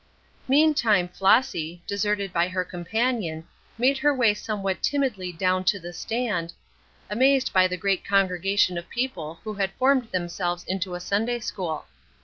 Meantime 0.47 1.07
Flossy, 1.07 1.83
deserted 1.85 2.33
by 2.33 2.47
her 2.47 2.65
companion, 2.65 3.47
made 3.77 3.99
her 3.99 4.11
way 4.11 4.33
somewhat 4.33 4.81
timidly 4.81 5.31
down 5.31 5.63
to 5.63 5.77
the 5.79 5.93
stand, 5.93 6.53
amazed 7.07 7.53
by 7.53 7.67
the 7.67 7.77
great 7.77 8.03
congregation 8.03 8.79
of 8.79 8.89
people 8.89 9.37
who 9.43 9.53
had 9.53 9.69
formed 9.73 10.09
themselves 10.09 10.63
into 10.63 10.95
a 10.95 10.99
Sunday 10.99 11.37
school. 11.39 11.85